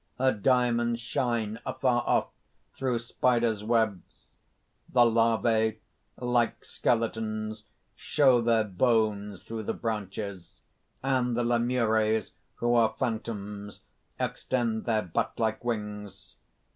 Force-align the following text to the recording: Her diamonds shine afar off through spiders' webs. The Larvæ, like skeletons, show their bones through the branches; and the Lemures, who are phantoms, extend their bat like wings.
Her 0.17 0.31
diamonds 0.33 0.99
shine 0.99 1.59
afar 1.63 2.03
off 2.07 2.31
through 2.73 2.97
spiders' 2.97 3.63
webs. 3.63 4.25
The 4.89 5.01
Larvæ, 5.01 5.77
like 6.17 6.65
skeletons, 6.65 7.65
show 7.95 8.41
their 8.41 8.63
bones 8.63 9.43
through 9.43 9.61
the 9.61 9.75
branches; 9.75 10.59
and 11.03 11.37
the 11.37 11.43
Lemures, 11.43 12.31
who 12.55 12.73
are 12.73 12.95
phantoms, 12.97 13.81
extend 14.19 14.85
their 14.85 15.03
bat 15.03 15.33
like 15.37 15.63
wings. 15.63 16.33